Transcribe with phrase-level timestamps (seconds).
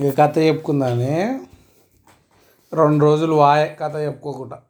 [0.00, 1.38] ఇక కథ చెప్పుకుందాని
[2.74, 4.62] రెండు రోజులు వాయే కథ చెప్పుకోకుండా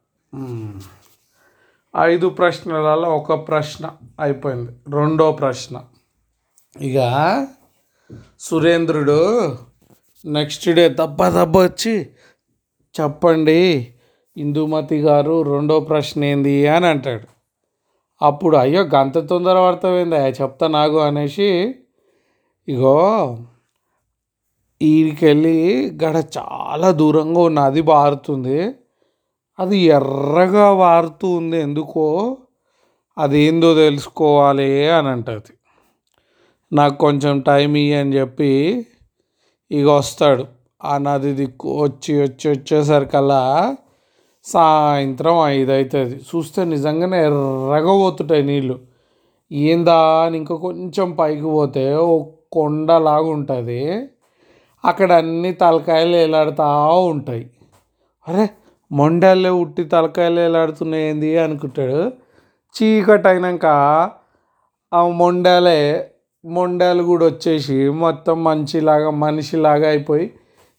[1.97, 4.71] ఐదు ప్రశ్నలలో ఒక ప్రశ్న అయిపోయింది.
[4.87, 5.83] రెండో ప్రశ్న.
[6.81, 6.97] ఇక
[8.39, 9.19] సురేంద్రుడు
[10.25, 12.09] నెక్స్ట్ డే దబ్బ దబ్బ వచ్చి
[13.01, 13.93] చెప్పండి
[14.37, 16.67] ఇందుమతి గారు రెండో ప్రశ్న ఏంది?
[16.67, 17.27] అని అంటాడు.
[18.25, 21.75] అప్పుడు అయ్యో గంత తొందర పడతావేందా చెప్తా నాకు అనేసి
[22.67, 22.97] ఇగో
[24.81, 25.57] ఈడికెళ్ళి
[26.03, 28.57] గడ చాలా దూరంగా ఉన్న నది పారుతుంది
[29.59, 32.05] అది ఎర్రగా పారుతూ ఉంది ఎందుకో
[33.17, 35.53] అదేందో తెలుసుకోవాలి అని అంటది.
[36.71, 38.51] నాకు కొంచెం టైం ఇయ్యి అని చెప్పి
[39.71, 40.45] ఇక వస్తాడు.
[40.83, 43.41] ఆ నది దిక్కు వచ్చి వచ్చి వచ్చేసరికల్లా
[44.45, 48.75] సాయంత్రం ఐదు అవుతుంది చూస్తే నిజంగానే ఎర్రగా పోతుంటాయి నీళ్ళు
[49.51, 53.79] ఏందా అని ఇంకా కొంచెం పైకి పోతే ఒక కొండలాగా ఉంటుంది
[54.85, 56.63] అక్కడ అన్ని తలకాయలు వేలాడుతూ
[57.13, 57.49] ఉంటాయి.
[58.27, 58.45] అరే
[58.91, 61.99] మొండాలే ఉట్టి తలకాయలు వేలాడుతున్నాయి ఏంది అనుకుంటాడు.
[62.75, 63.65] చీకటి అయినాక
[64.93, 66.11] ఆ మొండాలే
[66.45, 70.25] మొండాలు కూడా వచ్చేసి మొత్తం మంచిలాగా మనిషిలాగా అయిపోయి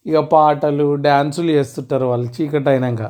[0.05, 3.01] ఇక పాటలు డ్యాన్సులు చేస్తుంటారు వాళ్ళు చీకటి అయినాక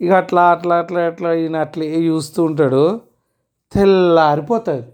[0.00, 3.00] ఇక అట్లా అట్లా అట్లా అట్లా ఈయన అట్లా చూస్తూ ఉంటాడు.
[3.72, 4.86] తెల్లారిపోతుంది.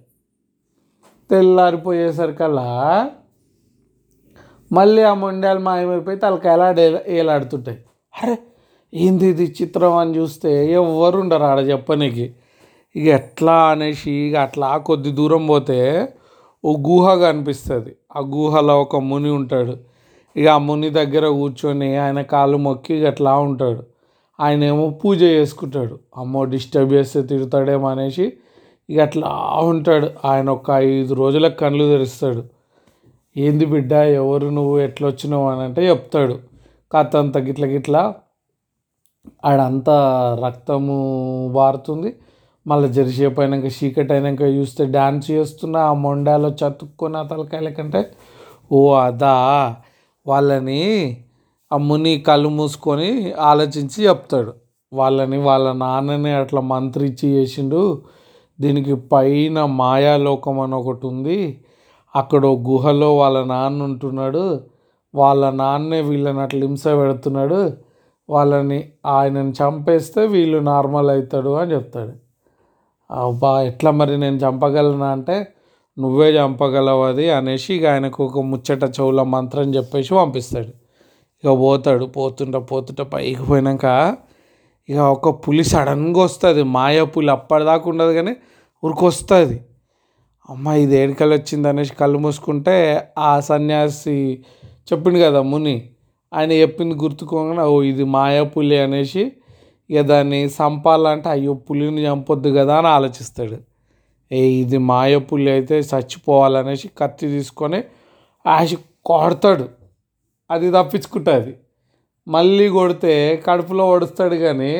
[1.31, 2.69] తెల్లారిపోయేసరికల్లా
[4.73, 7.79] మళ్ళీ ఆ మొండాలు మాయమైపోయి తలకాయలు ఏలాడుతుంటాయి.
[8.23, 8.39] అరే
[8.95, 12.33] ఏంది ఇది చిత్రం అని చూస్తే ఎవ్వరు ఉండరు ఆడ చెప్పనీకి.
[12.97, 16.09] ఇక ఎట్లా అనేసి ఇక అట్లా కొద్ది దూరం పోతే
[16.65, 17.97] ఓ గుహ కనిపిస్తుంది.
[18.17, 19.77] ఆ గుహలో ఒక ముని ఉంటాడు.
[20.37, 23.83] ఇక ఆ ముని దగ్గర కూర్చొని ఆయన కాళ్ళు మొక్కి ఇక అట్లా ఉంటాడు.
[24.41, 25.99] ఆయన ఏమో పూజ చేసుకుంటాడు.
[26.17, 28.33] అమ్మో డిస్టర్బ్ చేస్తే తిడతాడేమో అనేసి
[28.91, 29.29] ఇక అట్లా
[29.61, 30.11] ఉంటాడు.
[30.25, 32.58] ఆయన ఒక ఐదు రోజులకు కళ్ళు తెరుస్తాడు.
[33.45, 36.37] ఏంది బిడ్డ ఎవరు నువ్వు ఎట్లా వచ్చినావు అని అంటే చెప్తాడు.
[36.93, 38.03] కథ అంతా గిట్ల గిట్లా
[39.45, 39.97] ఆడంతా
[40.45, 40.97] రక్తము
[41.59, 42.11] వారుతుంది.
[42.67, 48.03] మళ్ళీ జరిసేపు అయినాక చీకటి అయినాక చూస్తే డ్యాన్స్ చేస్తున్న ఆ మొండాలో చతుక్కున్న తలకాయల కంటే
[48.73, 49.37] ఓ అదా
[50.27, 50.83] వాళ్ళని
[51.71, 53.11] ఆ ముని కళ్ళు మూసుకొని
[53.51, 54.53] ఆలోచించి చెప్తాడు.
[54.93, 57.83] వాళ్ళని వాళ్ళ నాన్నని అట్లా మంత్రిచ్చి చేసిండు.
[58.61, 61.39] దీనికి పైన మాయాలోకం అని ఒకటి ఉంది.
[62.21, 64.45] అక్కడ గుహలో వాళ్ళ నాన్న ఉంటున్నాడు.
[65.15, 67.61] వాళ్ళ నాన్నే వీళ్ళని అట్లా హింస పెడుతున్నాడు.
[68.29, 72.15] వాళ్ళని ఆయనని చంపేస్తే వీళ్ళు నార్మల్ అవుతాడు అని చెప్తాడు.
[73.11, 75.37] అబ్బా ఎట్లా మరి నేను చంపగలనా అంటే
[75.97, 80.73] నువ్వే చంపగలవు అది అనేసి ఇక ఆయనకు ఒక ముచ్చట చెవుల మంత్రం చెప్పేసి పంపిస్తాడు.
[81.45, 83.87] ఇక పోతాడు పోతుంటా పోతుంటా పైకి పోయినాక
[84.89, 86.63] ఇక ఒక పులి సడన్గా వస్తుంది.
[86.77, 88.35] మాయ పులి అప్పటిదాకా ఉండదు కానీ
[88.83, 89.57] ఉరికొస్తుంది
[90.51, 92.77] అమ్మ ఇది ఏడికలు వచ్చింది అనేసి కళ్ళు మూసుకుంటే
[93.19, 94.45] ఆ సన్యాసి
[94.93, 95.77] చెప్పిండు కదా ముని.
[96.33, 99.33] ఆయన చెప్పింది గుర్తుకోగానే ఓ ఇది మాయా పులి అనేసి
[99.91, 103.59] ఇక దాన్ని చంపాలంటే అయ్యో పులిని చంపొద్దు కదా అని ఆలోచిస్తాడు.
[104.33, 107.81] ఏ ఇది మాయ పులి అయితే చచ్చిపోవాలనేసి కత్తి తీసుకొని
[108.47, 108.71] ఆశ
[109.07, 109.69] కొడతాడు.
[110.51, 111.53] అది తప్పించుకుంటుంది
[112.27, 113.13] మళ్ళీ కొడితే
[113.47, 114.73] కడుపులో ఒడుస్తాడు కానీ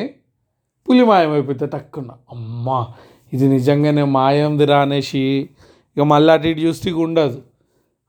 [0.87, 2.09] పులి మాయమైపోతుంది టక్కున.
[2.31, 2.79] అమ్మా
[3.33, 5.49] ఇది నిజంగానే మాయందిరా అనేసి
[5.97, 7.41] ఇక మళ్ళీ అటు ఇటు చూస్తే ఇక ఉండదు.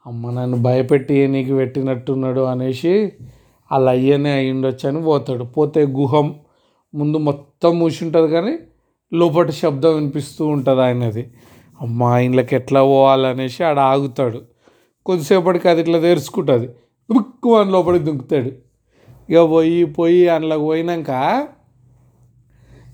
[0.07, 3.13] అమ్మ నన్ను భయపెట్టి నీకు పెట్టినట్టున్నాడు అనేసి
[3.73, 5.45] అలా అయ్యనే అయి ఉండొచ్చు అని పోతాడు.
[5.45, 6.35] పోతే గుహం
[6.95, 8.59] ముందు మొత్తం మూసి ఉంటుంది కానీ
[9.15, 11.31] లోపల శబ్దం వినిపిస్తూ ఉంటుంది ఆయనది.
[11.81, 14.43] అమ్మ ఆయనకి ఎట్లా పోవాలనేసి ఆడ ఆగుతాడు.
[15.07, 16.67] కొద్దిసేపటికి అది ఇట్లా తెరుచుకుంటుంది.
[17.11, 18.53] దుక్కు అని లోపలికి దుంకుతాడు.
[19.31, 21.11] ఇక పోయి పోయి అందులోకి పోయినాక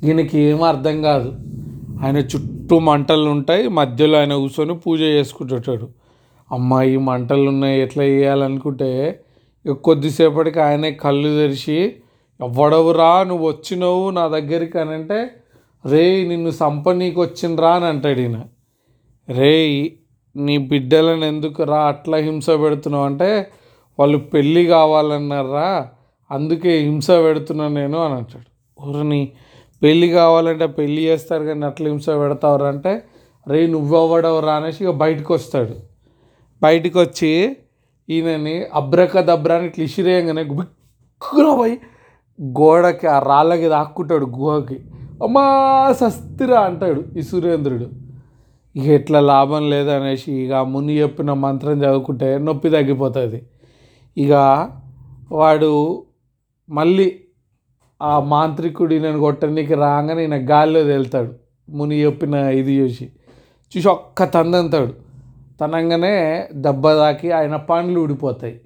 [0.05, 1.56] ఈయనకి ఏం అర్థం కాదు.
[2.03, 5.87] ఆయన చుట్టూ మంటలు ఉంటాయి మధ్యలో ఆయన కూర్చొని పూజ చేసుకుంటుంటాడు.
[6.53, 8.91] అమ్మ ఈ మంటలు ఉన్నాయి ఎట్లా చేయాలనుకుంటే
[9.85, 11.79] కొద్దిసేపటికి ఆయనే కళ్ళు తెరిచి
[12.41, 15.19] ఎవడవురా నువ్వు వచ్చినావు నా దగ్గరికి అని అంటే
[15.87, 18.39] రే నిన్ను సంపనీకి వచ్చినరా అని అంటాడు ఈయన.
[19.29, 19.53] రే
[20.37, 23.05] నీ బిడ్డలను ఎందుకు రా అట్లా హింస పెడుతున్నావు?
[23.05, 23.31] అంటే
[23.99, 25.69] వాళ్ళు పెళ్ళి కావాలన్నారా
[26.31, 28.49] అందుకే హింస పెడుతున్నా నేను అని అంటాడు.
[28.89, 29.21] ఊరిని
[29.83, 33.05] పెళ్ళి కావాలంటే పెళ్ళి చేస్తారు కానీ అట్లా హింస పెడతావురా అంటే
[33.49, 35.75] రే నువ్వెవడవురా అనేసి ఇక బయటకు వస్తాడు.
[36.63, 37.57] బయటకు వచ్చి
[38.09, 41.79] ఈయనని అబ్రక దబ్రాని ఇట్లా ఇసిరేయంగానే బిక్కున పోయి
[42.41, 44.79] గోడకి ఆ రాళ్ళకి దాక్కుంటాడు గుహకి.
[45.23, 45.45] అమ్మా
[45.93, 47.87] సస్తిరా అంటాడు ఈ సురేంద్రుడు.
[48.77, 53.47] ఇక ఎట్లా లాభం లేదనేసి ఇక ముని చెప్పిన మంత్రం చదువుకుంటే నొప్పి తగ్గిపోతుంది.
[54.17, 54.33] ఇక
[55.33, 56.03] వాడు
[56.69, 57.21] మళ్ళీ
[58.03, 61.33] ఆ మాంత్రికుడి నేను కొట్టడానికి రాగానే ఈయన గాల్లో తేలుతాడు.
[61.69, 63.05] ముని చెప్పిన ఇది చూసి.
[63.73, 64.95] చూసి ఒక్క తందంతాడు.
[65.61, 68.61] తనంగానే దెబ్బ తాకి ఆయన పండ్లు ఊడిపోతాయి.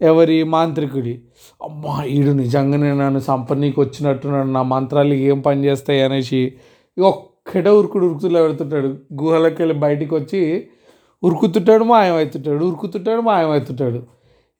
[0.00, 1.22] ఎవరి మాంత్రికుడి?
[1.62, 4.46] అమ్మా ఈడు నిజంగానే నన్ను సంపన్నీకి వచ్చినట్టున్నాడు.
[4.46, 6.54] నా మంత్రాలు ఏం పని చేస్తాయి అనేసి
[6.98, 8.86] ఒక్కడే ఒక్కటే ఉరుకుడు ఉరుకుతులో పెడుతుంటాడు
[9.22, 10.66] గుహలోకి వెళ్ళి బయటికి వచ్చి
[11.22, 14.02] ఉరుకుతుంటాడు మాయమవుతుంటాడు ఉరుకుతుంటాడు మాయమవుతుంటాడు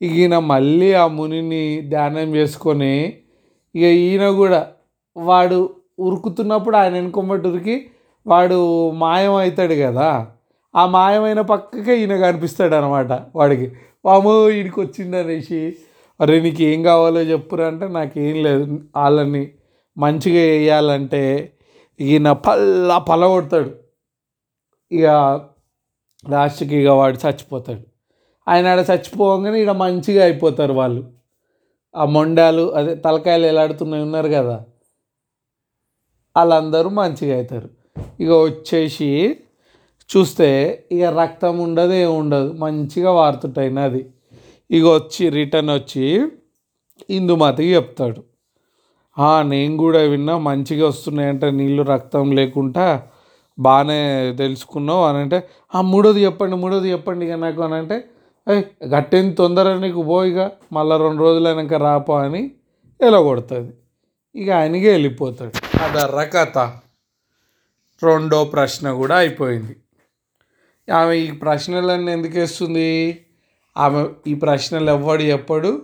[0.02, 3.14] ఇక ఈయన మళ్ళీ ఆ మునిని ధ్యానం చేసుకొని
[3.76, 4.72] ఇక ఈయన కూడా
[5.16, 7.86] వాడు ఉరుకుతున్నప్పుడు ఆయన వెనుకొమ్మటి ఉరికి
[8.26, 10.28] వాడు మాయం అవుతాడు కదా.
[10.76, 13.72] ఆ మాయమైన పక్కకే ఈయన కనిపిస్తాడు అనమాట వాడికి.
[14.04, 15.76] వామో ఈయనకి వచ్చిండు అనేసి
[16.20, 18.80] అరే నీకు ఏం కావాలో చెప్పురా అంటే నాకేం లేదు.
[18.96, 19.52] వాళ్ళని
[19.98, 21.52] మంచిగా వేయాలంటే
[22.00, 23.70] ఈయన పల్ల పల కొడతాడు.
[24.92, 25.06] ఇక
[26.28, 27.80] లాస్ట్కి ఇక వాడు చచ్చిపోతాడు.
[28.48, 31.15] ఆయన ఆడ చచ్చిపోగానే ఇక మంచిగా అయిపోతారు వాళ్ళు.
[31.96, 34.56] ఆ మొండాలు అదే తలకాయలు ఎలాడుతున్నాయి ఉన్నారు కదా?
[36.36, 37.68] వాళ్ళందరూ మంచిగా అవుతారు.
[38.20, 39.08] ఇక వచ్చేసి
[40.10, 40.48] చూస్తే
[40.92, 42.52] ఇక రక్తం ఉండదు ఏమి ఉండదు.
[42.58, 44.02] మంచిగా వారుతుంటాయి నది.
[44.70, 46.04] ఇక వచ్చి రిటర్న్ వచ్చి
[47.08, 48.20] ఇందుమతికి చెప్తాడు.
[49.16, 52.86] "ఆ, నేను కూడా విన్నా మంచిగా వస్తున్నాయంటే నీళ్ళు రక్తం లేకుండా
[53.58, 53.98] బాగానే
[54.34, 55.38] తెలుసుకున్నావు అని అంటే
[55.74, 57.96] "ఆ, మూడోది చెప్పండి మూడోది చెప్పండి ఇక నాకు అని అంటే
[58.88, 62.50] గట్టేం తొందర నీకు పోయిగా మళ్ళీ రెండు రోజులు అయినాక రాపో అని
[63.00, 63.72] ఎలగొడుతుంది
[64.34, 65.52] ఇక ఆయనకే వెళ్ళిపోతాడు.
[65.82, 66.58] అదర్ర కథ
[68.04, 69.76] రెండో ప్రశ్న కూడా అయిపోయింది.
[70.92, 73.24] ఆమె ఈ ప్రశ్నలన్నీ ఎందుకు వేస్తుంది?
[73.76, 75.82] ఆమె ఈ ప్రశ్నలు ఎవ్వడు ఎప్పుడు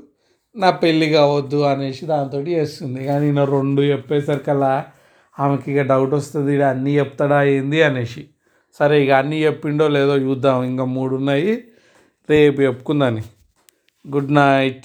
[0.57, 3.05] నా పెళ్ళి కావద్దు అనేసి దాంతో వేస్తుంది.
[3.05, 4.85] కానీ నేను రెండు చెప్పేసరికల్లా
[5.41, 8.29] ఆమెకి ఇక డౌట్ వస్తుంది ఇక అన్నీ చెప్తాడా ఏంది అనేసి.
[8.79, 10.63] సరే ఇక అన్నీ చెప్పిండో లేదో చూద్దాం.
[10.63, 11.65] ఇంకా మూడు ఉన్నాయి.
[12.31, 13.23] రేపు చెప్పుకుందాని.
[14.09, 14.85] Good night.